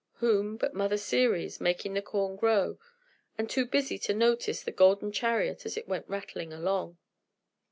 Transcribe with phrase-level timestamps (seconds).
[0.13, 2.79] Whom but Mother Ceres, making the corn grow,
[3.37, 6.97] and too busy to notice the golden chariot as it went rattling along.